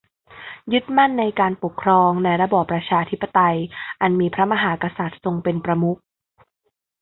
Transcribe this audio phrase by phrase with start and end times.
[0.73, 3.57] ยึดมั่นในการปกครองในระบอบประชาธิปไตย
[4.01, 5.99] อันมีพระมหากษัตริย์ทรงเป็นประมุข